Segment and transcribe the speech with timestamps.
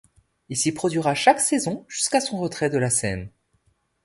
[0.49, 3.29] Il s'y produira chaque saison jusqu'à son retrait de la scène.